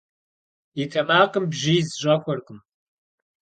И 0.81 0.83
тэмакъым 0.91 1.45
бжьиз 1.51 1.87
щӀэхуэркъым. 2.01 2.59